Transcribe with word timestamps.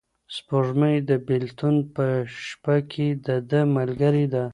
سپوږمۍ 0.35 0.97
د 1.09 1.11
بېلتون 1.27 1.75
په 1.95 2.05
شپه 2.45 2.75
کې 2.91 3.07
د 3.25 3.27
ده 3.49 3.61
ملګرې 3.75 4.25
ده. 4.33 4.43